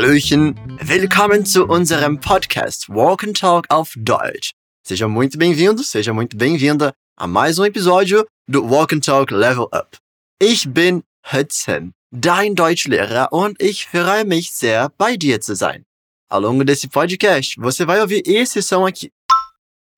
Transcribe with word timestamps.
Hallöchen, 0.00 0.54
willkommen 0.80 1.44
zu 1.44 1.66
unserem 1.66 2.18
Podcast 2.18 2.88
Walk 2.88 3.22
and 3.22 3.38
Talk 3.38 3.66
auf 3.68 3.92
Deutsch. 3.98 4.52
Seja 4.82 5.06
muito 5.06 5.36
bem-vindo, 5.36 5.84
seja 5.84 6.14
muito 6.14 6.38
bem-vinda 6.38 6.94
a 7.18 7.26
mais 7.26 7.58
um 7.58 7.66
episódio 7.66 8.26
do 8.48 8.66
Walk 8.66 8.94
and 8.94 9.00
Talk 9.00 9.30
Level 9.30 9.68
Up. 9.74 9.98
Ich 10.40 10.66
bin 10.66 11.02
Hudson, 11.30 11.92
dein 12.10 12.54
Deutschlehrer 12.54 13.28
und 13.30 13.60
ich 13.60 13.88
freue 13.88 14.24
mich 14.24 14.52
sehr, 14.52 14.88
bei 14.96 15.18
dir 15.18 15.38
zu 15.38 15.54
sein. 15.54 15.84
Ao 16.30 16.40
longo 16.40 16.64
desse 16.64 16.88
podcast, 16.88 17.56
você 17.60 17.84
vai 17.84 18.00
ouvir 18.00 18.22
esse 18.24 18.62
som 18.62 18.86
aqui. 18.86 19.10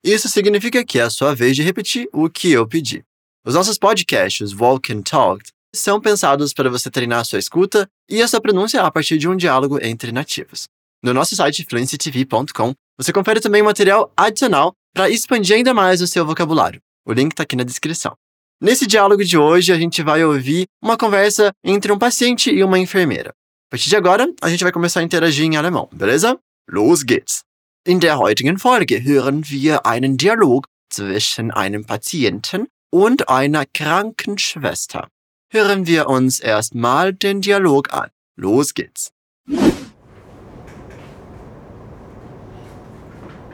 Isso 0.03 0.27
significa 0.27 0.83
que 0.83 0.99
é 0.99 1.03
a 1.03 1.09
sua 1.09 1.33
vez 1.33 1.55
de 1.55 1.63
repetir 1.63 2.09
o 2.11 2.29
que 2.29 2.51
eu 2.51 2.67
pedi. 2.67 3.05
Os 3.45 3.55
nossos 3.55 3.77
podcasts 3.77 4.53
Walk 4.53 4.91
and 4.91 5.03
Talk 5.03 5.45
são 5.75 5.99
pensados 5.99 6.53
para 6.53 6.69
você 6.69 6.89
treinar 6.89 7.25
sua 7.25 7.39
escuta 7.39 7.87
e 8.09 8.21
a 8.21 8.27
sua 8.27 8.39
pronúncia 8.41 8.81
a 8.81 8.91
partir 8.91 9.17
de 9.17 9.27
um 9.27 9.35
diálogo 9.35 9.79
entre 9.83 10.11
nativos. 10.11 10.67
No 11.03 11.13
nosso 11.13 11.35
site 11.35 11.65
fluencytv.com, 11.67 12.73
você 12.97 13.11
confere 13.11 13.41
também 13.41 13.63
material 13.63 14.11
adicional 14.15 14.73
para 14.93 15.09
expandir 15.09 15.55
ainda 15.55 15.73
mais 15.73 16.01
o 16.01 16.07
seu 16.07 16.25
vocabulário. 16.25 16.79
O 17.05 17.11
link 17.11 17.31
está 17.31 17.43
aqui 17.43 17.55
na 17.55 17.63
descrição. 17.63 18.13
Nesse 18.61 18.87
diálogo 18.87 19.25
de 19.25 19.37
hoje, 19.37 19.73
a 19.73 19.77
gente 19.77 20.01
vai 20.01 20.23
ouvir 20.23 20.65
uma 20.81 20.95
conversa 20.95 21.51
entre 21.63 21.91
um 21.91 21.97
paciente 21.97 22.49
e 22.49 22.63
uma 22.63 22.79
enfermeira. 22.79 23.31
A 23.31 23.71
partir 23.71 23.89
de 23.89 23.95
agora, 23.95 24.31
a 24.41 24.49
gente 24.49 24.63
vai 24.63 24.71
começar 24.71 25.01
a 25.01 25.03
interagir 25.03 25.45
em 25.45 25.57
alemão, 25.57 25.89
beleza? 25.91 26.39
Los 26.69 27.03
geht's! 27.03 27.43
In 27.85 27.99
der 27.99 28.17
heutigen 28.17 28.57
Folge 28.57 29.03
hören 29.03 29.43
wir 29.49 29.85
einen 29.85 30.15
Dialog 30.15 30.67
zwischen 30.89 31.51
einem 31.51 31.83
Patienten 31.83 32.67
und 32.93 33.27
einer 33.27 33.65
Krankenschwester. 33.65 35.09
Hören 35.55 35.85
wir 35.85 36.09
uns 36.09 36.39
erstmal 36.39 37.13
den 37.13 37.41
Dialog 37.41 37.93
an. 37.93 38.09
Los 38.35 38.73
geht's. 38.73 39.11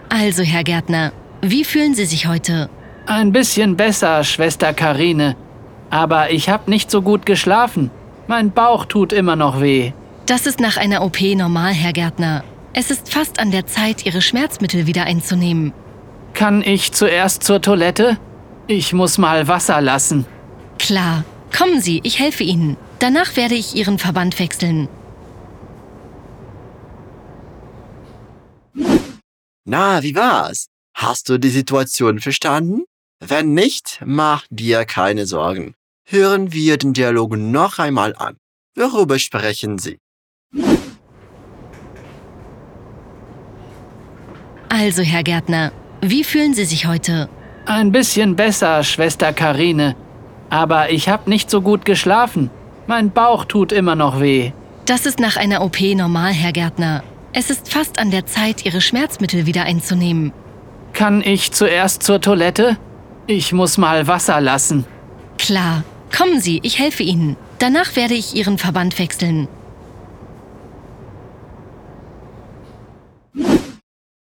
Also, 0.07 0.43
Herr 0.43 0.63
Gärtner, 0.63 1.11
wie 1.41 1.65
fühlen 1.65 1.95
Sie 1.95 2.05
sich 2.05 2.25
heute? 2.25 2.69
Ein 3.05 3.33
bisschen 3.33 3.75
besser, 3.75 4.23
Schwester 4.23 4.71
Karine. 4.73 5.35
Aber 5.89 6.31
ich 6.31 6.47
habe 6.47 6.71
nicht 6.71 6.89
so 6.89 7.01
gut 7.01 7.25
geschlafen. 7.25 7.91
Mein 8.27 8.51
Bauch 8.51 8.85
tut 8.85 9.11
immer 9.11 9.35
noch 9.35 9.59
weh. 9.59 9.91
Das 10.25 10.47
ist 10.47 10.61
nach 10.61 10.77
einer 10.77 11.01
OP 11.03 11.19
normal, 11.35 11.73
Herr 11.73 11.91
Gärtner. 11.91 12.45
Es 12.71 12.91
ist 12.91 13.11
fast 13.11 13.41
an 13.41 13.51
der 13.51 13.65
Zeit, 13.67 14.05
Ihre 14.05 14.21
Schmerzmittel 14.21 14.87
wieder 14.87 15.03
einzunehmen. 15.03 15.73
Kann 16.33 16.61
ich 16.61 16.93
zuerst 16.93 17.43
zur 17.43 17.61
Toilette? 17.61 18.17
Ich 18.67 18.93
muss 18.93 19.17
mal 19.17 19.49
Wasser 19.49 19.81
lassen. 19.81 20.25
Klar. 20.77 21.25
Kommen 21.55 21.81
Sie, 21.81 21.99
ich 22.03 22.19
helfe 22.19 22.43
Ihnen. 22.43 22.77
Danach 22.99 23.35
werde 23.35 23.55
ich 23.55 23.75
Ihren 23.75 23.97
Verband 23.99 24.39
wechseln. 24.39 24.87
Na, 29.65 30.01
wie 30.03 30.15
war's? 30.15 30.67
Hast 30.95 31.29
du 31.29 31.37
die 31.37 31.49
Situation 31.49 32.19
verstanden? 32.19 32.83
Wenn 33.19 33.53
nicht, 33.53 34.01
mach 34.05 34.45
dir 34.49 34.85
keine 34.85 35.25
Sorgen. 35.25 35.75
Hören 36.05 36.53
wir 36.53 36.77
den 36.77 36.93
Dialog 36.93 37.35
noch 37.37 37.77
einmal 37.77 38.15
an. 38.15 38.37
Worüber 38.75 39.19
sprechen 39.19 39.77
Sie? 39.77 39.99
Also, 44.69 45.01
Herr 45.01 45.23
Gärtner, 45.23 45.71
wie 46.01 46.23
fühlen 46.23 46.53
Sie 46.53 46.65
sich 46.65 46.85
heute? 46.85 47.29
Ein 47.65 47.91
bisschen 47.91 48.35
besser, 48.35 48.83
Schwester 48.83 49.33
Karine. 49.33 49.95
Aber 50.49 50.91
ich 50.91 51.09
habe 51.09 51.29
nicht 51.29 51.49
so 51.49 51.61
gut 51.61 51.85
geschlafen. 51.85 52.49
Mein 52.87 53.11
Bauch 53.11 53.45
tut 53.45 53.71
immer 53.71 53.95
noch 53.95 54.19
weh. 54.19 54.51
Das 54.85 55.05
ist 55.05 55.19
nach 55.19 55.37
einer 55.37 55.61
OP 55.61 55.79
normal, 55.81 56.33
Herr 56.33 56.51
Gärtner. 56.51 57.03
Es 57.33 57.49
ist 57.49 57.71
fast 57.71 57.99
an 57.99 58.09
der 58.09 58.25
Zeit, 58.25 58.65
Ihre 58.65 58.81
Schmerzmittel 58.81 59.45
wieder 59.45 59.63
einzunehmen. 59.63 60.33
Kann 60.93 61.21
ich 61.21 61.51
zuerst 61.51 62.01
zur 62.01 62.19
Toilette? 62.19 62.77
Ich 63.27 63.53
muss 63.53 63.77
mal 63.77 64.07
Wasser 64.07 64.41
lassen. 64.41 64.85
Klar. 65.37 65.83
Kommen 66.15 66.41
Sie, 66.41 66.59
ich 66.63 66.79
helfe 66.79 67.03
Ihnen. 67.03 67.37
Danach 67.59 67.95
werde 67.95 68.15
ich 68.15 68.35
Ihren 68.35 68.57
Verband 68.57 68.97
wechseln. 68.99 69.47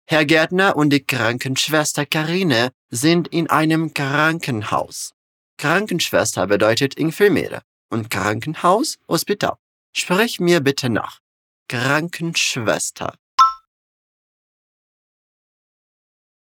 Herr 0.08 0.24
Gärtner 0.24 0.76
und 0.76 0.90
die 0.90 1.04
Krankenschwester 1.04 2.06
Karine 2.06 2.70
sind 2.90 3.28
in 3.28 3.50
einem 3.50 3.92
Krankenhaus. 3.92 5.15
Krankenschwester 5.58 6.46
bedeutet 6.46 6.98
Enfermeira 6.98 7.62
und 7.90 8.10
Krankenhaus 8.10 8.98
Hospital. 9.08 9.56
Sprich 9.94 10.38
mir 10.40 10.60
bitte 10.60 10.90
nach. 10.90 11.20
Krankenschwester. 11.68 13.16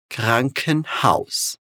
Krankenhaus. 0.08 1.58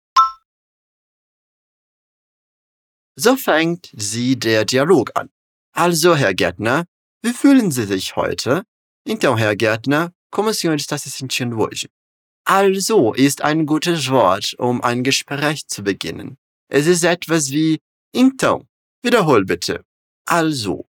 So 3.15 3.35
fängt 3.35 3.91
sie 3.93 4.37
der 4.37 4.65
Dialog 4.65 5.11
an. 5.15 5.29
Also, 5.73 6.15
Herr 6.15 6.33
Gärtner, 6.33 6.85
wie 7.21 7.33
fühlen 7.33 7.71
Sie 7.71 7.85
sich 7.85 8.15
heute? 8.15 8.63
Então, 9.05 9.37
Herr 9.37 9.55
Gärtner, 9.55 10.13
como 10.31 10.49
o 10.49 10.53
senhor 10.53 10.75
está 10.75 10.97
se 10.97 11.09
sentindo 11.09 11.57
hoje? 11.57 11.89
Also 12.45 13.13
ist 13.13 13.41
ein 13.41 13.65
gutes 13.65 14.09
Wort, 14.09 14.55
um 14.57 14.81
ein 14.81 15.03
Gespräch 15.03 15.67
zu 15.67 15.83
beginnen. 15.83 16.37
Es 16.71 16.85
ist 16.85 17.03
etwas 17.03 17.49
wie 17.49 17.81
então. 18.13 18.67
Wiederhol 19.01 19.43
bitte. 19.43 19.83
Also. 20.25 20.87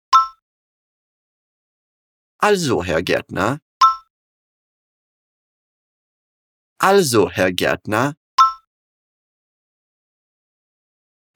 Also, 2.37 2.83
Herr 2.83 3.03
Gärtner. 3.03 3.59
Also, 6.77 7.29
Herr 7.29 7.51
Gärtner. 7.51 8.15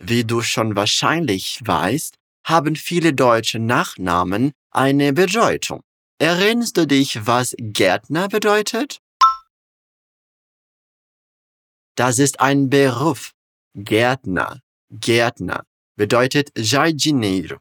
Wie 0.02 0.24
du 0.24 0.42
schon 0.42 0.76
wahrscheinlich 0.78 1.60
weißt, 1.66 2.16
haben 2.46 2.78
viele 2.78 3.14
deutsche 3.14 3.60
Nachnamen 3.60 4.54
eine 4.72 5.12
Bedeutung. 5.12 5.84
Erinnerst 6.18 6.78
du 6.78 6.88
dich, 6.88 7.26
was 7.28 7.56
Gärtner 7.58 8.30
bedeutet? 8.30 9.02
Das 11.96 12.20
ist 12.20 12.40
ein 12.40 12.70
Beruf. 12.70 13.34
Gärtner, 13.84 14.62
Gärtner 14.90 15.64
bedeutet 15.96 16.52
jardineiro. 16.58 17.60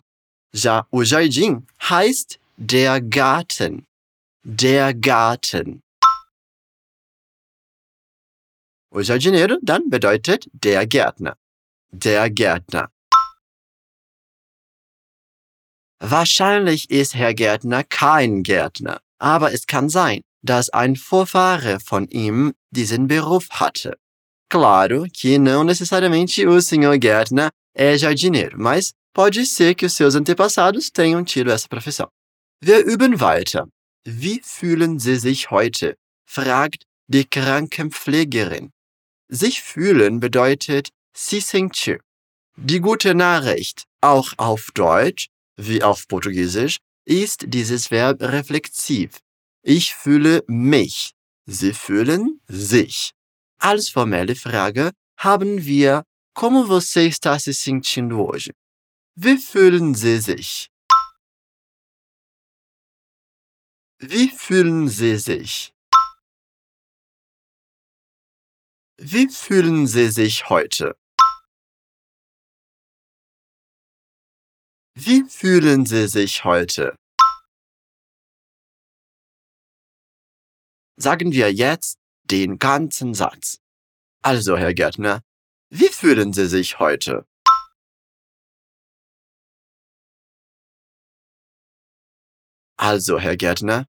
Ja, 0.53 0.87
o 0.91 1.03
jardim 1.03 1.67
heißt 1.81 2.41
der 2.57 3.01
Garten. 3.01 3.87
Der 4.43 4.95
Garten. 4.95 5.83
O 8.91 9.01
jardineiro 9.01 9.59
dann 9.63 9.91
bedeutet 9.91 10.49
der 10.53 10.87
Gärtner. 10.87 11.37
Der 11.91 12.31
Gärtner. 12.31 12.91
Wahrscheinlich 16.01 16.91
ist 16.91 17.15
Herr 17.15 17.35
Gärtner 17.35 17.85
kein 17.85 18.43
Gärtner, 18.43 19.01
aber 19.19 19.53
es 19.53 19.67
kann 19.67 19.89
sein, 19.89 20.23
dass 20.43 20.71
ein 20.71 20.97
Vorfahre 20.97 21.81
von 21.81 22.09
ihm 22.09 22.55
diesen 22.71 23.09
Beruf 23.09 23.49
hatte. 23.51 23.99
Claro 24.51 25.05
que 25.13 25.39
não 25.39 25.63
necessariamente 25.63 26.47
o 26.47 26.61
Sr. 26.61 26.99
Gärtner 27.01 27.51
é 27.75 27.99
jardineiro, 27.99 28.59
mas 28.59 28.93
pode 29.13 29.45
ser 29.45 29.75
que 29.75 29.85
os 29.85 29.93
seus 29.93 30.15
antepassados 30.15 30.91
tenham 30.91 31.23
tido 31.23 31.51
essa 31.51 31.69
profissão. 31.69 32.09
Wir 32.65 32.85
üben 32.87 33.21
weiter. 33.21 33.69
Wie 34.07 34.41
fühlen 34.43 34.99
Sie 34.99 35.17
sich 35.17 35.51
heute? 35.51 35.97
fragt 36.27 36.85
die 37.09 37.25
Krankenpflegerin. 37.25 38.71
Sich 39.31 39.63
fühlen 39.63 40.19
bedeutet 40.19 40.89
se 41.15 41.41
sentir. 41.41 42.01
Die 42.57 42.81
gute 42.81 43.15
Nachricht, 43.15 43.85
auch 44.01 44.33
auf 44.39 44.71
Deutsch 44.75 45.29
wie 45.57 45.83
auf 45.83 46.09
Portugiesisch, 46.09 46.79
ist 47.05 47.45
dieses 47.47 47.91
Verb 47.91 48.23
reflexiv. 48.23 49.19
Ich 49.63 49.95
fühle 49.95 50.43
mich. 50.47 51.13
Sie 51.47 51.73
fühlen 51.73 52.41
sich. 52.49 53.13
Als 53.61 53.89
formelle 53.91 54.37
Frage 54.37 54.93
haben 55.19 55.65
wir 55.65 56.05
Como 56.33 56.65
você 56.65 57.09
está 57.09 57.37
se 57.41 57.53
sentindo 57.53 58.25
hoje? 58.25 58.53
Wie 59.17 59.37
fühlen 59.39 59.93
Sie 59.93 60.21
sich? 60.21 60.69
Wie 63.99 64.29
fühlen 64.31 64.89
Sie 64.89 65.17
sich? 65.17 65.73
Wie 68.99 69.29
fühlen 69.29 69.89
Sie 69.89 70.09
sich 70.13 70.49
heute? 70.49 70.97
Wie 74.95 75.25
fühlen 75.29 75.85
Sie 75.85 76.07
sich 76.07 76.45
heute? 76.45 76.95
Sagen 80.97 81.33
wir 81.33 81.53
jetzt 81.53 81.99
den 82.31 82.59
ganzen 82.59 83.15
Satz. 83.15 83.61
Also, 84.23 84.57
Herr 84.57 84.75
Gärtner, 84.75 85.23
wie 85.71 85.89
fühlen 85.89 86.33
Sie 86.33 86.47
sich 86.47 86.79
heute? 86.79 87.27
Also, 92.77 93.19
Herr 93.19 93.37
Gärtner, 93.37 93.87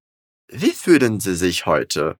Wie 0.52 0.72
fühlen 0.72 1.20
Sie 1.20 1.36
sich 1.36 1.64
heute? 1.66 2.18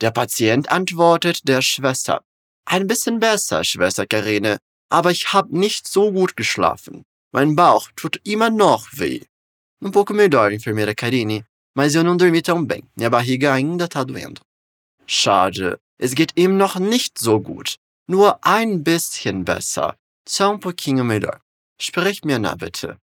Der 0.00 0.10
Patient 0.10 0.70
antwortet 0.70 1.46
der 1.46 1.60
Schwester. 1.60 2.24
Ein 2.64 2.86
bisschen 2.86 3.20
besser, 3.20 3.64
Schwester 3.64 4.06
Karine, 4.06 4.58
aber 4.88 5.10
ich 5.10 5.34
habe 5.34 5.58
nicht 5.58 5.86
so 5.86 6.10
gut 6.10 6.36
geschlafen. 6.36 7.04
Mein 7.32 7.54
Bauch 7.54 7.90
tut 7.96 8.20
immer 8.26 8.48
noch 8.48 8.88
weh. 8.92 9.26
Um 9.82 9.90
pouco 9.90 10.12
melhor, 10.12 10.52
enfermeira 10.52 10.94
Karine, 10.94 11.44
mas 11.74 11.94
eu 11.94 12.04
não 12.04 12.16
dormi 12.16 12.42
tão 12.42 12.64
bem. 12.64 12.82
Minha 12.96 13.08
barriga 13.08 13.52
ainda 13.54 13.88
tá 13.88 14.04
doendo. 14.04 14.42
Schade, 15.06 15.80
es 15.98 16.14
geht 16.14 16.32
ihm 16.36 16.56
noch 16.56 16.78
nicht 16.78 17.18
so 17.18 17.40
gut. 17.40 17.78
Nur 18.06 18.38
ein 18.42 18.82
bisschen 18.82 19.44
besser. 19.44 19.96
Só 20.28 20.52
um 20.52 20.58
pouquinho 20.58 21.04
melhor. 21.04 21.40
Sprich 21.80 22.22
mir 22.24 22.38
nach, 22.38 22.56
bitte. 22.56 22.98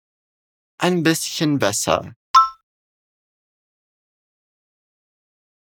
Ein 0.77 1.01
bisschen 1.01 1.57
besser. 1.57 2.13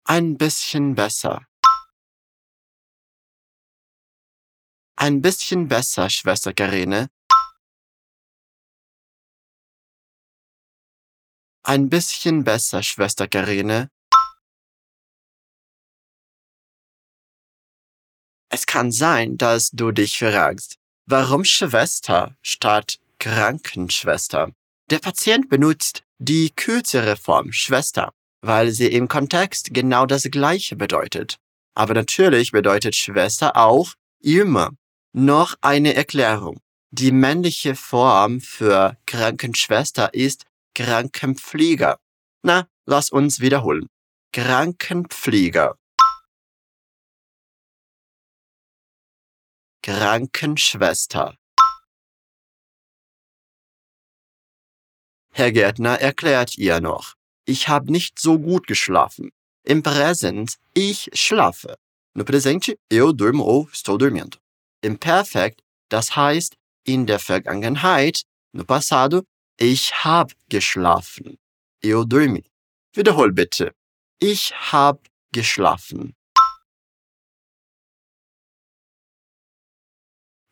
Ein 0.04 0.36
bisschen 0.36 0.94
besser. 0.94 1.46
Ein 4.96 5.20
bisschen 5.20 5.66
besser, 5.66 6.08
Schwester 6.10 6.52
Karine. 6.52 7.08
Ein 11.64 11.88
bisschen 11.88 12.42
besser, 12.42 12.82
Schwester 12.82 13.28
Karine. 13.28 13.88
Es 18.50 18.66
kann 18.66 18.90
sein, 18.90 19.38
dass 19.38 19.70
du 19.70 19.92
dich 19.92 20.18
fragst, 20.18 20.76
warum 21.06 21.44
Schwester 21.44 22.36
statt 22.42 22.98
Krankenschwester? 23.20 24.50
Der 24.90 24.98
Patient 24.98 25.48
benutzt 25.48 26.02
die 26.18 26.50
kürzere 26.50 27.16
Form 27.16 27.52
Schwester, 27.52 28.12
weil 28.40 28.72
sie 28.72 28.88
im 28.88 29.06
Kontext 29.06 29.72
genau 29.72 30.04
das 30.04 30.24
gleiche 30.24 30.74
bedeutet. 30.74 31.38
Aber 31.74 31.94
natürlich 31.94 32.50
bedeutet 32.50 32.96
Schwester 32.96 33.56
auch 33.56 33.94
immer. 34.20 34.70
Noch 35.12 35.54
eine 35.60 35.94
Erklärung. 35.94 36.58
Die 36.90 37.12
männliche 37.12 37.76
Form 37.76 38.40
für 38.40 38.96
Krankenschwester 39.06 40.12
ist 40.12 40.44
Krankenpfleger. 40.74 41.98
Na, 42.42 42.66
lass 42.86 43.10
uns 43.10 43.40
wiederholen. 43.40 43.88
Krankenpfleger. 44.32 45.76
Krankenschwester. 49.82 51.36
Herr 55.34 55.50
Gärtner 55.50 55.98
erklärt 56.00 56.58
ihr 56.58 56.80
noch, 56.80 57.14
ich 57.46 57.68
habe 57.68 57.90
nicht 57.90 58.18
so 58.18 58.38
gut 58.38 58.66
geschlafen. 58.66 59.30
Im 59.64 59.82
Präsens, 59.82 60.58
ich 60.74 61.10
schlafe. 61.14 61.76
No 62.14 62.24
presente, 62.24 62.78
eu 62.90 63.12
durmo 63.12 63.44
ou 63.44 63.68
estou 63.72 63.96
dormindo. 63.96 64.38
Im 64.82 64.98
Perfekt, 64.98 65.62
das 65.88 66.14
heißt 66.14 66.56
in 66.84 67.06
der 67.06 67.18
Vergangenheit, 67.18 68.22
no 68.52 68.64
passado, 68.64 69.22
ich 69.62 70.04
hab 70.04 70.32
geschlafen. 70.48 71.38
Eu 71.84 72.04
dormi. 72.04 72.44
Wiederhol 72.94 73.32
bitte. 73.32 73.72
Ich 74.18 74.52
hab 74.72 75.08
geschlafen. 75.30 76.16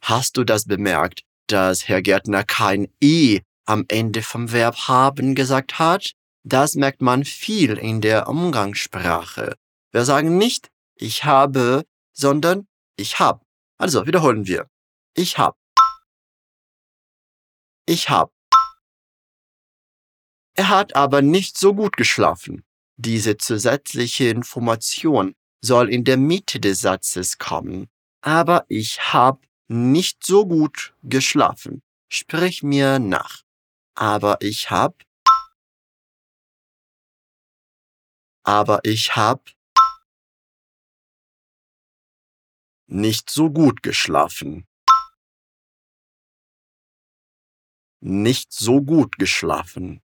Hast 0.05 0.37
du 0.37 0.45
das 0.45 0.65
bemerkt, 0.65 1.23
dass 1.49 1.89
Herr 1.89 2.03
Gärtner 2.03 2.45
kein 2.45 2.87
E 3.03 3.41
am 3.67 3.85
Ende 3.89 4.23
vom 4.23 4.53
Verb 4.53 4.77
haben 4.87 5.35
gesagt 5.35 5.81
hat? 5.81 6.13
Das 6.45 6.77
merkt 6.77 7.03
man 7.03 7.25
viel 7.25 7.79
in 7.79 8.01
der 8.01 8.29
Umgangssprache. 8.29 9.57
Wir 9.91 10.05
sagen 10.05 10.39
nicht 10.39 10.71
ich 10.95 11.25
habe, 11.25 11.85
sondern 12.13 12.69
ich 12.97 13.19
hab. 13.19 13.45
Also 13.77 14.07
wiederholen 14.07 14.47
wir. 14.47 14.69
Ich 15.15 15.37
hab. 15.37 15.59
Ich 17.87 18.09
hab. 18.09 18.31
Er 20.61 20.69
hat 20.69 20.95
aber 20.95 21.23
nicht 21.23 21.57
so 21.57 21.75
gut 21.75 21.97
geschlafen. 21.97 22.67
Diese 22.99 23.39
zusätzliche 23.39 24.29
Information 24.29 25.35
soll 25.65 25.89
in 25.89 26.05
der 26.05 26.19
Mitte 26.19 26.61
des 26.61 26.83
Satzes 26.83 27.39
kommen. 27.39 27.89
Aber 28.21 28.67
ich 28.69 29.15
hab 29.15 29.47
nicht 29.69 30.23
so 30.23 30.47
gut 30.47 30.95
geschlafen. 31.03 31.81
Sprich 32.13 32.63
mir 32.63 32.99
nach. 32.99 33.43
Aber 33.95 34.37
ich 34.43 34.71
hab. 34.71 35.03
Aber 38.43 38.81
ich 38.83 39.17
hab 39.17 39.49
nicht 42.87 43.31
so 43.31 43.49
gut 43.49 43.83
geschlafen. 43.83 44.67
Nicht 48.03 48.53
so 48.53 48.83
gut 48.83 49.17
geschlafen. 49.17 50.03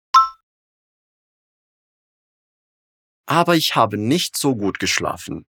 Aber 3.25 3.55
ich 3.55 3.75
habe 3.75 3.97
nicht 3.97 4.37
so 4.37 4.55
gut 4.55 4.79
geschlafen. 4.79 5.45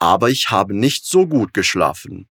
Aber 0.00 0.30
ich 0.30 0.50
habe 0.50 0.74
nicht 0.74 1.04
so 1.06 1.26
gut 1.26 1.52
geschlafen. 1.54 2.28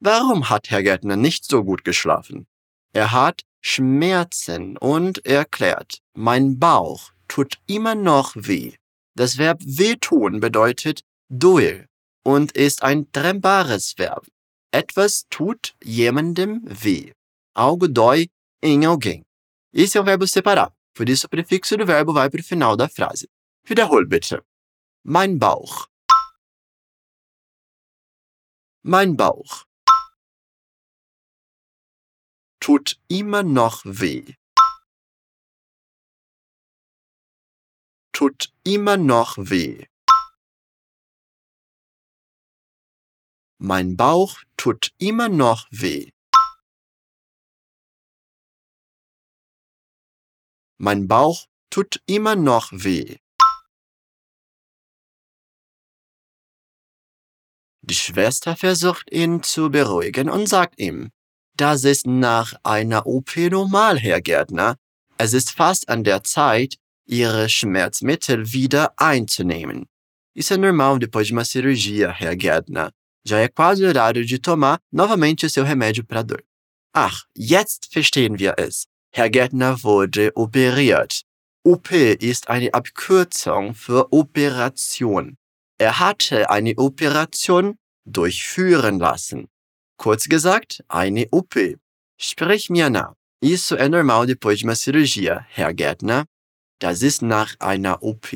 Warum 0.00 0.50
hat 0.50 0.70
Herr 0.70 0.82
Gärtner 0.82 1.16
nicht 1.16 1.44
so 1.46 1.64
gut 1.64 1.82
geschlafen? 1.84 2.46
Er 2.92 3.12
hat 3.12 3.42
Schmerzen 3.60 4.76
und 4.76 5.24
erklärt, 5.26 6.00
mein 6.14 6.58
Bauch 6.58 7.12
tut 7.28 7.58
immer 7.66 7.94
noch 7.94 8.32
weh. 8.36 8.76
Das 9.16 9.38
Verb 9.38 9.60
wehtun 9.64 10.40
bedeutet 10.40 11.00
doer 11.28 11.86
und 12.22 12.52
ist 12.52 12.82
ein 12.82 13.10
trennbares 13.10 13.98
Verb. 13.98 14.26
Etwas 14.76 15.24
tut 15.30 15.74
jemandem 15.82 16.60
weh. 16.82 17.14
Algo 17.54 17.88
dói 17.88 18.28
em 18.62 18.84
alguém. 18.84 19.24
Esse 19.72 19.96
é 19.96 20.00
um 20.02 20.04
verbo 20.04 20.26
separar, 20.26 20.70
por 20.92 21.08
isso 21.08 21.26
o 21.26 21.30
prefixo 21.30 21.78
do 21.78 21.86
verbo 21.86 22.12
vai 22.12 22.28
para 22.28 22.42
o 22.42 22.44
final 22.44 22.76
da 22.76 22.86
frase. 22.86 23.26
Wiederhol 23.66 24.06
bitte. 24.06 24.42
Mein 25.02 25.38
Bauch. 25.38 25.86
Mein 28.82 29.16
Bauch. 29.16 29.64
Tut 32.60 33.00
immer 33.08 33.42
noch 33.42 33.82
weh. 33.86 34.34
Tut 38.12 38.52
immer 38.62 38.98
noch 38.98 39.38
weh. 39.38 39.86
Mein 43.58 43.96
Bauch 43.96 44.42
tut 44.58 44.92
immer 44.98 45.30
noch 45.30 45.66
weh. 45.70 46.10
Mein 50.78 51.08
Bauch 51.08 51.46
tut 51.70 52.02
immer 52.06 52.36
noch 52.36 52.70
weh. 52.72 53.16
Die 57.80 57.94
Schwester 57.94 58.56
versucht 58.56 59.10
ihn 59.10 59.42
zu 59.42 59.70
beruhigen 59.70 60.28
und 60.28 60.48
sagt 60.48 60.78
ihm, 60.78 61.10
das 61.56 61.84
ist 61.84 62.06
nach 62.06 62.52
einer 62.62 63.06
OP 63.06 63.36
normal, 63.36 63.98
Herr 63.98 64.20
Gärtner. 64.20 64.76
Es 65.16 65.32
ist 65.32 65.50
fast 65.50 65.88
an 65.88 66.04
der 66.04 66.22
Zeit, 66.24 66.76
Ihre 67.06 67.48
Schmerzmittel 67.48 68.52
wieder 68.52 68.92
einzunehmen. 68.98 69.88
Isso 70.34 70.52
é 70.52 70.58
normal 70.58 70.98
depois 70.98 71.24
de 71.24 71.32
uma 71.32 71.44
cirurgia, 71.44 72.10
Herr 72.12 72.36
Gärtner. 72.36 72.92
Já 73.28 73.40
é 73.40 73.48
quase 73.48 73.84
horário 73.84 74.24
de 74.24 74.38
tomar 74.38 74.78
novamente 74.92 75.46
o 75.46 75.50
seu 75.50 75.64
remédio 75.64 76.04
para 76.04 76.22
dor. 76.22 76.42
Ach, 76.94 77.24
jetzt 77.36 77.92
verstehen 77.92 78.38
wir 78.38 78.54
es. 78.56 78.86
Herr 79.12 79.28
Gärtner 79.28 79.82
wurde 79.82 80.30
operiert. 80.36 81.22
OP 81.64 81.90
ist 81.90 82.48
eine 82.48 82.72
Abkürzung 82.72 83.74
für 83.74 84.12
Operation. 84.12 85.36
Er 85.78 85.98
hatte 85.98 86.48
eine 86.50 86.74
Operation 86.76 87.76
durchführen 88.04 89.00
lassen. 89.00 89.48
Kurz 89.98 90.28
gesagt, 90.28 90.84
eine 90.86 91.26
OP. 91.32 91.56
Sprich 92.18 92.70
mir 92.70 92.90
nach. 92.90 93.14
Isso 93.42 93.76
é 93.76 93.88
normal 93.88 94.26
depois 94.26 94.56
de 94.58 94.64
uma 94.64 94.76
cirurgia, 94.76 95.44
Herr 95.48 95.74
Gärtner. 95.74 96.26
Das 96.78 97.02
ist 97.02 97.22
nach 97.22 97.56
einer 97.58 98.02
OP 98.02 98.32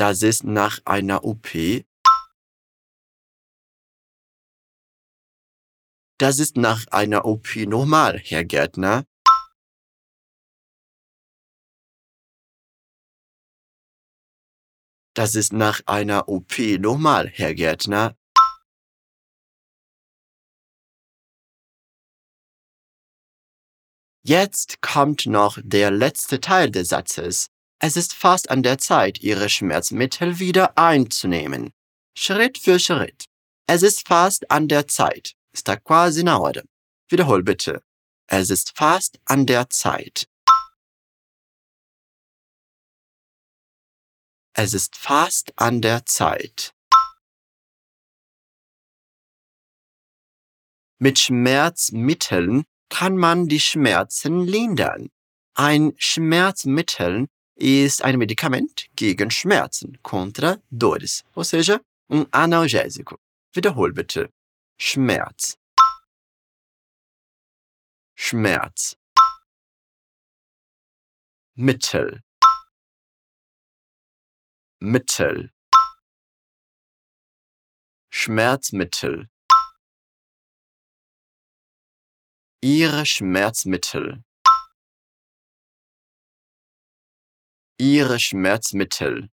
Das 0.00 0.22
ist 0.22 0.44
nach 0.44 0.80
einer 0.86 1.24
OP. 1.24 1.50
Das 6.18 6.38
ist 6.38 6.56
nach 6.56 6.86
einer 6.86 7.26
OP 7.26 7.54
normal, 7.66 8.18
Herr 8.18 8.46
Gärtner. 8.46 9.04
Das 15.12 15.34
ist 15.34 15.52
nach 15.52 15.82
einer 15.84 16.30
OP 16.30 16.58
normal, 16.78 17.28
Herr 17.28 17.54
Gärtner. 17.54 18.16
Jetzt 24.22 24.80
kommt 24.80 25.26
noch 25.26 25.58
der 25.62 25.90
letzte 25.90 26.40
Teil 26.40 26.70
des 26.70 26.88
Satzes. 26.88 27.50
Es 27.82 27.96
ist 27.96 28.12
fast 28.12 28.50
an 28.50 28.62
der 28.62 28.76
Zeit, 28.76 29.20
Ihre 29.22 29.48
Schmerzmittel 29.48 30.38
wieder 30.38 30.76
einzunehmen. 30.76 31.72
Schritt 32.14 32.58
für 32.58 32.78
Schritt. 32.78 33.24
Es 33.66 33.82
ist 33.82 34.06
fast 34.06 34.50
an 34.50 34.68
der 34.68 34.86
Zeit. 34.86 35.34
Está 35.56 35.78
quase 35.78 36.22
na 36.22 36.36
hora. 36.38 36.62
Wiederhol 37.08 37.42
bitte. 37.42 37.82
Es 38.26 38.50
ist 38.50 38.76
fast 38.76 39.18
an 39.24 39.46
der 39.46 39.70
Zeit. 39.70 40.28
Es 44.52 44.74
ist 44.74 44.94
fast 44.96 45.54
an 45.56 45.80
der 45.80 46.04
Zeit. 46.04 46.74
Mit 50.98 51.18
Schmerzmitteln 51.18 52.64
kann 52.90 53.16
man 53.16 53.48
die 53.48 53.60
Schmerzen 53.60 54.46
lindern. 54.46 55.08
Ein 55.54 55.94
Schmerzmittel 55.96 57.28
ist 57.60 58.02
ein 58.02 58.18
Medikament 58.18 58.88
gegen 58.96 59.30
Schmerzen, 59.30 59.98
contra 60.02 60.58
dores, 60.70 61.24
ou 61.34 61.44
seja, 61.44 61.80
um 62.08 62.26
analgésico. 62.32 63.18
Wiederhol 63.52 63.92
bitte. 63.92 64.30
Schmerz. 64.78 65.58
Schmerz. 68.16 68.96
Mittel. 71.54 72.22
Mittel. 74.80 75.50
Schmerzmittel. 78.10 79.28
Ihre 82.62 83.04
Schmerzmittel. 83.04 84.24
Ihre 87.80 88.20
Schmerzmittel. 88.20 89.30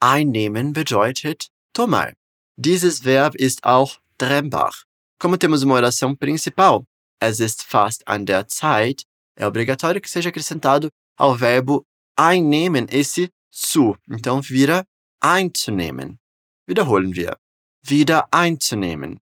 Einnehmen 0.00 0.72
bedeutet 0.72 1.50
tomar. 1.72 2.14
Dieses 2.56 3.04
Verb 3.04 3.36
ist 3.36 3.62
auch 3.62 4.00
trembar. 4.18 4.74
Como 5.20 5.36
temos 5.36 5.62
uma 5.62 5.76
oração 5.76 6.16
principal, 6.16 6.84
es 7.20 7.38
ist 7.38 7.62
fast 7.62 8.02
an 8.08 8.26
der 8.26 8.48
Zeit, 8.48 9.04
é 9.36 9.46
obrigatório 9.46 10.00
que 10.00 10.10
seja 10.10 10.30
acrescentado 10.30 10.90
ao 11.16 11.36
verbo 11.36 11.86
einnehmen 12.16 12.88
esse 12.90 13.30
zu. 13.52 13.96
Então 14.10 14.42
vira 14.42 14.84
einzunehmen. 15.20 16.18
Wiederholen 16.66 17.14
wir. 17.14 17.38
Wieder 17.84 18.26
einzunehmen. 18.32 19.20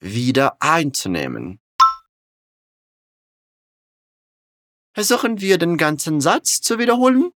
Wieder 0.00 0.56
einzunehmen. 0.62 1.60
Versuchen 4.98 5.40
wir 5.40 5.58
den 5.58 5.76
ganzen 5.76 6.20
Satz 6.20 6.60
zu 6.60 6.80
wiederholen. 6.80 7.30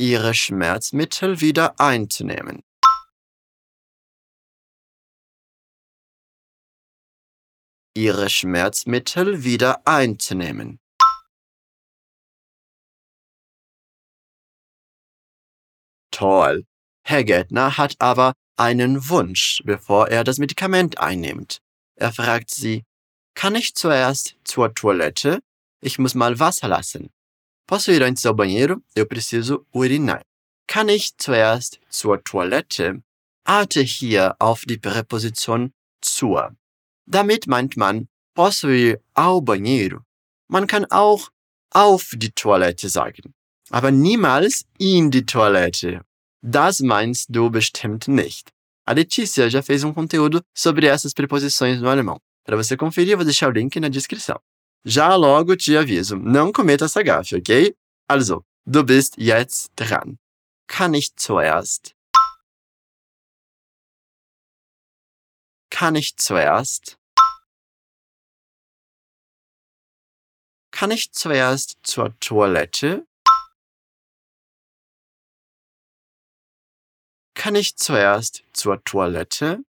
Ihre 0.00 0.32
Schmerzmittel 0.32 1.42
wieder 1.42 1.78
einzunehmen. 1.78 2.62
Ihre 7.94 8.30
Schmerzmittel 8.30 9.44
wieder 9.44 9.86
einzunehmen. 9.86 10.80
Toll. 16.10 16.64
Herr 17.04 17.24
Gärtner 17.24 17.76
hat 17.76 17.96
aber 17.98 18.32
einen 18.56 19.10
Wunsch, 19.10 19.60
bevor 19.66 20.08
er 20.08 20.24
das 20.24 20.38
Medikament 20.38 20.96
einnimmt. 20.96 21.58
Er 21.94 22.14
fragt 22.14 22.48
sie, 22.48 22.84
kann 23.34 23.54
ich 23.54 23.74
zuerst 23.74 24.38
zur 24.44 24.74
Toilette? 24.74 25.42
Ich 25.84 25.98
muss 25.98 26.14
mal 26.14 26.38
Wasser 26.38 26.68
lassen. 26.68 27.10
Posso 27.66 27.90
ir 27.90 28.02
antes 28.02 28.24
ao 28.24 28.34
banheiro? 28.34 28.82
Eu 28.94 29.06
preciso 29.06 29.66
urinar. 29.72 30.22
Kann 30.68 30.88
ich 30.88 31.16
zuerst 31.18 31.80
zur 31.90 32.22
Toilette? 32.22 33.02
Achte 33.44 33.82
hier 33.82 34.36
auf 34.38 34.64
die 34.64 34.78
Präposition 34.78 35.72
zur. 36.00 36.54
Damit 37.06 37.48
meint 37.48 37.76
man, 37.76 38.08
posso 38.34 38.68
ir 38.68 39.00
ao 39.14 39.40
banheiro? 39.40 40.02
Man 40.48 40.68
kann 40.68 40.84
auch 40.90 41.30
auf 41.70 42.12
die 42.16 42.30
Toilette 42.30 42.88
sagen, 42.88 43.34
aber 43.70 43.90
niemals 43.90 44.64
in 44.78 45.10
die 45.10 45.26
Toilette. 45.26 46.02
Das 46.42 46.80
meinst 46.80 47.26
du 47.30 47.50
bestimmt 47.50 48.06
nicht. 48.06 48.50
A 48.86 48.92
Letícia 48.92 49.48
já 49.48 49.62
fez 49.62 49.82
um 49.84 49.92
conteúdo 49.92 50.42
sobre 50.54 50.86
essas 50.86 51.12
preposições 51.12 51.80
no 51.80 51.88
alemão. 51.88 52.20
Para 52.44 52.56
você 52.56 52.76
conferir, 52.76 53.12
eu 53.12 53.18
vou 53.18 53.24
deixar 53.24 53.48
o 53.48 53.52
link 53.52 53.78
na 53.80 53.88
descrição. 53.88 54.40
Já 54.84 55.14
logo 55.14 55.56
te 55.56 55.76
aviso, 55.76 56.16
não 56.16 56.50
cometa 56.50 56.86
essa 56.86 57.02
gafe, 57.04 57.36
ok? 57.36 57.76
Also, 58.08 58.44
du 58.66 58.82
bist 58.82 59.16
jetzt 59.16 59.70
dran. 59.76 60.18
Kann 60.66 60.94
ich 60.94 61.14
zuerst? 61.14 61.94
Kann 65.70 65.94
ich 65.94 66.16
zuerst? 66.16 66.98
Kann 70.72 70.90
ich 70.90 71.12
zuerst 71.12 71.78
zur 71.84 72.18
Toilette? 72.18 73.06
Kann 77.34 77.54
ich 77.54 77.76
zuerst 77.76 78.42
zur 78.52 78.82
Toilette? 78.82 79.64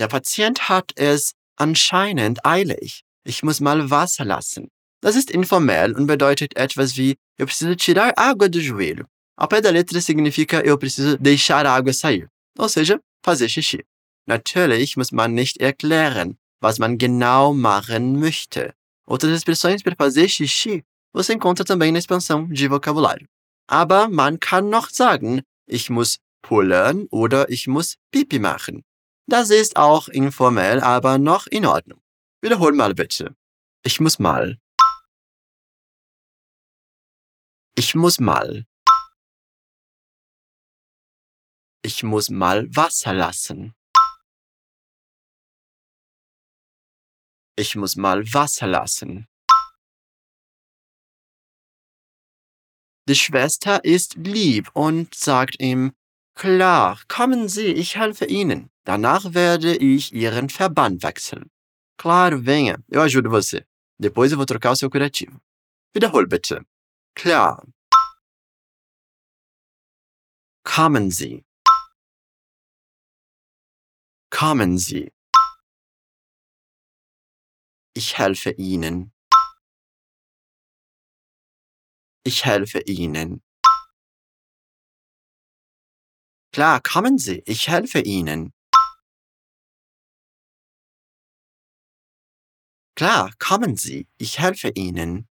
Der 0.00 0.08
Patient 0.08 0.70
hat 0.70 0.92
es 0.96 1.34
anscheinend 1.56 2.46
eilig. 2.46 3.02
Ich 3.22 3.42
muss 3.42 3.60
mal 3.60 3.90
Wasser 3.90 4.24
lassen. 4.24 4.70
Das 5.02 5.14
ist 5.14 5.30
informell 5.30 5.92
und 5.92 6.06
bedeutet 6.06 6.56
etwas 6.56 6.96
wie 6.96 7.16
eu 7.38 7.44
preciso 7.44 7.74
tirar 7.74 8.16
água 8.16 8.48
do 8.48 8.60
joelho. 8.60 9.04
Ao 9.36 9.46
pé 9.46 9.60
da 9.60 9.70
letra 9.70 10.00
significa 10.00 10.62
eu 10.64 10.78
preciso 10.78 11.18
deixar 11.18 11.66
a 11.66 11.74
água 11.74 11.92
sair, 11.92 12.28
ou 12.58 12.68
seja, 12.68 12.98
fazer 13.22 13.48
xixi. 13.48 13.84
Natürlich 14.26 14.96
muss 14.96 15.12
man 15.12 15.34
nicht 15.34 15.58
erklären, 15.60 16.38
was 16.62 16.78
man 16.78 16.96
genau 16.96 17.52
machen 17.52 18.18
möchte. 18.18 18.72
Outras 19.06 19.32
expressões 19.32 19.82
para 19.82 19.96
fazer 19.96 20.28
xixi 20.28 20.82
você 21.12 21.34
encontra 21.34 21.64
também 21.64 21.92
na 21.92 21.98
expansão 21.98 22.48
de 22.48 22.68
vocabulário. 22.68 23.26
Aber 23.68 24.08
man 24.08 24.40
kann 24.40 24.70
noch 24.70 24.88
sagen, 24.88 25.42
ich 25.66 25.90
muss 25.90 26.18
pullern 26.40 27.06
oder 27.10 27.50
ich 27.50 27.66
muss 27.68 27.96
Pipi 28.10 28.38
machen. 28.38 28.82
Das 29.30 29.50
ist 29.50 29.76
auch 29.76 30.08
informell, 30.08 30.80
aber 30.80 31.16
noch 31.16 31.46
in 31.46 31.64
Ordnung. 31.64 32.02
Wiederhol 32.42 32.72
mal 32.72 32.94
bitte. 32.94 33.36
Ich 33.84 34.00
muss 34.00 34.18
mal. 34.18 34.58
Ich 37.76 37.94
muss 37.94 38.18
mal. 38.18 38.66
Ich 41.82 42.02
muss 42.02 42.28
mal 42.28 42.66
Wasser 42.74 43.14
lassen. 43.14 43.72
Ich 47.56 47.76
muss 47.76 47.94
mal 47.94 48.24
Wasser 48.34 48.66
lassen. 48.66 49.28
Die 53.08 53.14
Schwester 53.14 53.84
ist 53.84 54.16
lieb 54.16 54.70
und 54.74 55.14
sagt 55.14 55.60
ihm, 55.60 55.92
klar, 56.34 57.00
kommen 57.06 57.48
Sie, 57.48 57.66
ich 57.66 57.94
helfe 57.94 58.24
Ihnen. 58.24 58.70
Danach 58.90 59.34
werde 59.34 59.76
ich 59.76 60.12
Ihren 60.12 60.48
Verband 60.48 61.04
wechseln. 61.04 61.48
Claro, 61.96 62.40
venha, 62.44 62.76
eu 62.88 63.00
ajudo 63.00 63.30
você. 63.30 63.64
Depois 64.00 64.32
eu 64.32 64.36
vou 64.36 64.46
trocar 64.46 64.72
o 64.72 64.74
seu 64.74 64.90
curativo. 64.90 65.40
Wiederhol 65.94 66.26
bitte. 66.26 66.66
Klar. 67.14 67.62
Kommen 70.64 71.12
Sie. 71.12 71.44
Kommen 74.28 74.76
Sie. 74.76 75.12
Ich 77.94 78.18
helfe 78.18 78.50
Ihnen. 78.58 79.12
Ich 82.24 82.44
helfe 82.44 82.80
Ihnen. 82.80 83.40
Klar, 86.52 86.80
kommen 86.82 87.18
Sie, 87.18 87.40
ich 87.46 87.68
helfe 87.68 88.00
Ihnen. 88.00 88.52
Klar, 93.00 93.32
kommen 93.38 93.78
Sie, 93.78 94.06
ich 94.18 94.40
helfe 94.40 94.68
Ihnen. 94.74 95.26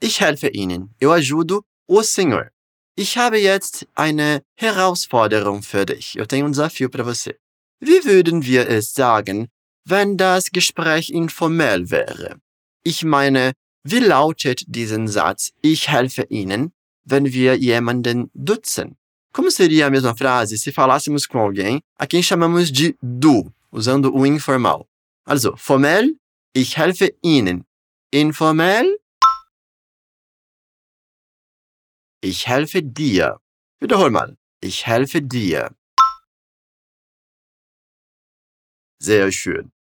Ich 0.00 0.20
helfe 0.20 0.48
Ihnen, 0.48 0.94
eu 1.00 1.12
ajudo 1.12 1.64
o 1.88 2.02
senhor. 2.02 2.50
Ich 2.94 3.16
habe 3.16 3.38
jetzt 3.38 3.86
eine 3.94 4.42
Herausforderung 4.58 5.62
für 5.62 5.86
dich. 5.86 6.18
Eu 6.18 6.26
tenho 6.26 6.44
um 6.44 6.50
desafio 6.50 6.90
para 6.90 7.04
você. 7.04 7.38
Wie 7.80 8.04
würden 8.04 8.44
wir 8.44 8.68
es 8.68 8.92
sagen, 8.92 9.48
wenn 9.88 10.18
das 10.18 10.50
Gespräch 10.50 11.08
informell 11.08 11.90
wäre? 11.90 12.38
Ich 12.84 13.02
meine, 13.02 13.54
wie 13.82 14.00
lautet 14.00 14.64
diesen 14.66 15.08
Satz, 15.08 15.52
ich 15.62 15.88
helfe 15.88 16.24
Ihnen, 16.28 16.74
wenn 17.04 17.32
wir 17.32 17.56
jemanden 17.56 18.30
duzen? 18.34 18.98
Como 19.32 19.50
seria 19.50 19.86
a 19.86 19.90
mesma 19.90 20.14
frase 20.14 20.58
se 20.58 20.70
falássemos 20.70 21.26
com 21.26 21.38
alguém 21.38 21.82
a 21.98 22.06
quem 22.06 22.22
chamamos 22.22 22.70
de 22.70 22.96
du, 23.02 23.50
usando 23.70 24.14
o 24.14 24.26
informal? 24.26 24.86
Also, 25.24 25.56
formell, 25.56 26.14
ich 26.54 26.76
helfe 26.76 27.16
Ihnen. 27.22 27.64
Informell, 28.12 28.98
ich 32.22 32.46
helfe 32.46 32.82
dir. 32.82 33.40
Wiederhol 33.80 34.10
mal. 34.10 34.36
Ich 34.60 34.86
helfe 34.86 35.20
dir. 35.20 35.74
Sehr 39.00 39.32
schön. 39.32 39.72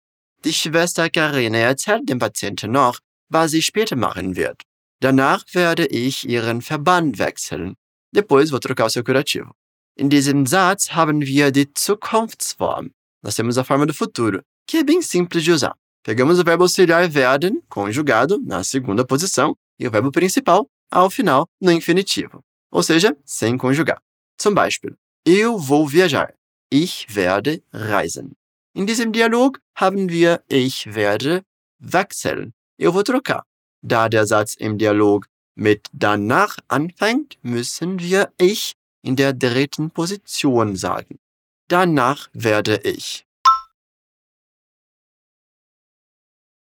Die 0.45 0.55
Schwester 0.55 1.11
Karine 1.11 1.59
erzählt 1.59 2.09
dem 2.09 2.19
Patienten 2.19 2.73
noch, 2.73 2.99
was 3.29 3.51
sie 3.51 3.61
später 3.61 3.95
machen 3.97 4.37
wird. 4.37 4.63
Danach 5.01 5.45
werde 5.53 5.87
ich 5.87 6.27
ihren 6.27 6.63
Verband 6.63 7.19
wechseln. 7.19 7.77
Depois 8.13 8.51
vou 8.51 8.61
trocar 8.61 8.87
o 8.87 8.91
seu 8.91 9.05
curativo. 9.05 9.55
In 9.97 10.09
diesem 10.09 10.47
Satz 10.47 10.89
haben 10.93 11.21
wir 11.21 11.51
die 11.51 11.69
Zukunftsform. 11.77 12.91
Nós 13.23 13.35
temos 13.35 13.59
a 13.59 13.65
forma 13.65 13.87
do 13.87 13.95
futuro, 13.95 14.43
que 14.67 14.79
é 14.79 14.85
bem 14.85 15.03
simples 15.03 15.45
de 15.45 15.53
usar. 15.53 15.75
Pegamos 16.03 16.39
o 16.39 16.45
verbo 16.45 16.65
auxiliar 16.65 17.09
werden, 17.13 17.61
conjugado, 17.69 18.41
na 18.41 18.65
segunda 18.65 19.05
posição, 19.05 19.55
e 19.79 19.87
o 19.87 19.91
verbo 19.91 20.11
principal, 20.11 20.67
ao 20.91 21.11
final, 21.11 21.47
no 21.61 21.71
infinitivo. 21.71 22.43
Ou 22.73 22.83
seja, 22.83 23.17
sem 23.25 23.59
conjugar. 23.59 24.01
Zum 24.41 24.55
Beispiel, 24.55 24.97
eu 25.27 25.59
vou 25.59 25.87
viajar. 25.87 26.33
Ich 26.73 27.07
werde 27.15 27.63
reisen. 27.73 28.33
In 28.75 28.87
diesem 28.87 29.13
Dialog 29.13 29.59
haben 29.75 30.09
wir 30.09 30.43
ich 30.49 30.87
werde 30.87 31.43
wechseln. 31.79 32.53
Eu 32.79 32.93
vou 32.93 33.03
trocar. 33.03 33.45
Da 33.83 34.09
der 34.09 34.25
Satz 34.25 34.55
im 34.59 34.79
Dialog 34.79 35.27
mit 35.61 35.89
danach 35.93 36.57
anfängt, 36.69 37.39
müssen 37.43 37.99
wir 37.99 38.33
ich 38.39 38.79
in 39.03 39.15
der 39.15 39.35
dritten 39.35 39.91
Position 39.91 40.75
sagen. 40.75 41.21
Danach 41.69 42.31
werde 42.33 42.79
ich. 42.79 43.27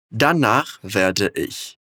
Danach 0.09 0.79
werde 0.81 1.31
ich. 1.35 1.77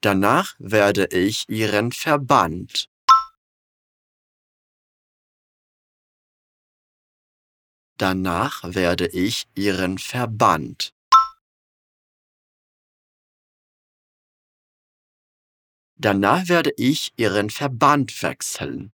Danach 0.00 0.56
werde 0.58 1.06
ich 1.12 1.48
ihren 1.48 1.92
Verband. 1.92 2.90
Danach 7.96 8.64
werde 8.64 9.06
ich 9.06 9.46
ihren 9.54 9.98
Verband. 9.98 10.95
Danach 15.98 16.48
werde 16.48 16.72
ich 16.76 17.12
ihren 17.16 17.48
Verband 17.48 18.22
wechseln. 18.22 18.92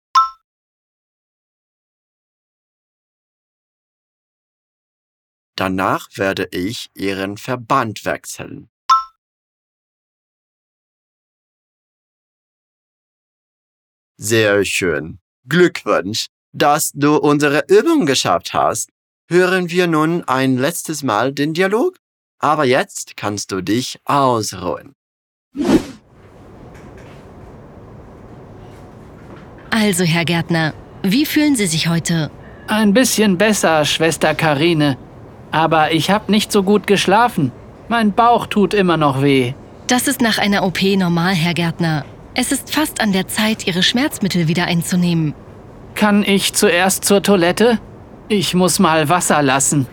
Danach 5.55 6.09
werde 6.15 6.47
ich 6.51 6.89
ihren 6.93 7.37
Verband 7.37 8.03
wechseln. 8.03 8.69
Sehr 14.17 14.65
schön. 14.65 15.19
Glückwunsch, 15.47 16.27
dass 16.53 16.91
du 16.91 17.15
unsere 17.15 17.63
Übung 17.69 18.05
geschafft 18.05 18.53
hast. 18.53 18.89
Hören 19.29 19.69
wir 19.69 19.87
nun 19.87 20.25
ein 20.25 20.57
letztes 20.57 21.03
Mal 21.03 21.31
den 21.33 21.53
Dialog? 21.53 21.97
Aber 22.39 22.65
jetzt 22.65 23.15
kannst 23.15 23.51
du 23.51 23.61
dich 23.61 23.99
ausruhen. 24.03 24.95
Also, 29.81 30.03
Herr 30.03 30.25
Gärtner, 30.25 30.73
wie 31.03 31.25
fühlen 31.25 31.55
Sie 31.55 31.65
sich 31.65 31.87
heute? 31.87 32.29
Ein 32.67 32.93
bisschen 32.93 33.37
besser, 33.37 33.85
Schwester 33.85 34.35
Karine. 34.35 34.97
Aber 35.51 35.93
ich 35.93 36.09
habe 36.09 36.29
nicht 36.33 36.51
so 36.51 36.63
gut 36.63 36.85
geschlafen. 36.85 37.53
Mein 37.87 38.11
Bauch 38.11 38.47
tut 38.47 38.73
immer 38.73 38.97
noch 38.97 39.21
weh. 39.21 39.53
Das 39.87 40.09
ist 40.09 40.19
nach 40.19 40.37
einer 40.37 40.65
OP 40.65 40.81
normal, 40.97 41.33
Herr 41.33 41.53
Gärtner. 41.53 42.03
Es 42.33 42.51
ist 42.51 42.75
fast 42.75 42.99
an 42.99 43.13
der 43.13 43.29
Zeit, 43.29 43.67
Ihre 43.67 43.81
Schmerzmittel 43.81 44.49
wieder 44.49 44.65
einzunehmen. 44.65 45.33
Kann 45.95 46.23
ich 46.23 46.53
zuerst 46.53 47.05
zur 47.05 47.23
Toilette? 47.23 47.79
Ich 48.27 48.53
muss 48.53 48.79
mal 48.79 49.07
Wasser 49.07 49.41
lassen. 49.41 49.87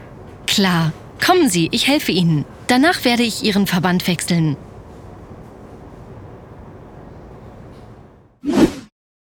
Klar. 0.48 0.92
Kommen 1.24 1.48
Sie, 1.48 1.68
ich 1.70 1.86
helfe 1.86 2.10
Ihnen. 2.10 2.44
Danach 2.66 3.04
werde 3.04 3.22
ich 3.22 3.44
Ihren 3.44 3.68
Verband 3.68 4.08
wechseln. 4.08 4.56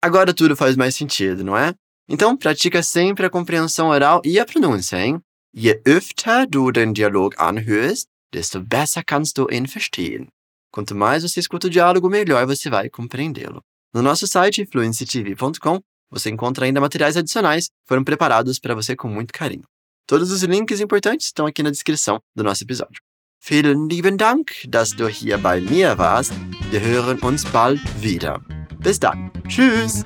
Agora 0.02 0.34
tudo 0.34 0.56
faz 0.56 0.76
mais 0.76 0.96
sentido, 0.96 1.44
não 1.44 1.56
é? 1.56 1.74
Então, 2.10 2.36
pratica 2.36 2.82
sempre 2.82 3.26
a 3.26 3.30
compreensão 3.30 3.90
oral 3.90 4.22
e 4.26 4.40
a 4.40 4.46
pronúncia, 4.46 4.98
hein? 4.98 5.22
Je 5.54 5.82
öfter 5.86 6.48
du 6.48 6.72
den 6.72 6.94
Dialog 6.94 7.36
anhörst, 7.38 8.08
desto 8.34 8.60
besser 8.60 9.04
kannst 9.06 9.38
du 9.38 9.48
ihn 9.52 9.68
verstehen. 9.68 10.28
Quanto 10.72 10.96
mais 10.96 11.24
você 11.24 11.40
escuta 11.40 11.68
o 11.68 11.70
diálogo, 11.70 12.10
melhor 12.10 12.46
você 12.48 12.70
vai 12.70 12.90
compreendê-lo. 12.90 13.62
No 13.94 14.02
nosso 14.02 14.26
site, 14.26 14.66
fluencytv.com, 14.66 15.82
você 16.10 16.30
encontra 16.30 16.66
ainda 16.66 16.82
materiais 16.82 17.18
adicionais 17.18 17.66
que 17.66 17.88
foram 17.88 18.04
preparados 18.04 18.60
para 18.60 18.74
você 18.74 18.96
com 18.96 19.08
muito 19.08 19.34
carinho. 19.34 19.64
Todos 20.08 20.32
os 20.32 20.42
links 20.44 20.80
importantes 20.80 21.28
estão 21.28 21.46
aqui 21.46 21.62
na 21.62 21.70
descrição 21.70 22.20
do 22.36 22.44
nosso 22.44 22.64
episódio. 22.64 23.02
Vielen 23.44 23.88
lieben 23.88 24.18
Dank, 24.18 24.68
dass 24.68 24.92
du 24.92 25.08
hier 25.08 25.38
bei 25.38 25.60
mir 25.62 25.98
warst. 25.98 26.32
Wir 26.70 26.80
hören 26.80 27.20
uns 27.24 27.44
bald 27.46 27.82
wieder. 28.00 28.61
Bis 28.82 29.00
dann. 29.00 29.32
Tschüss. 29.48 30.04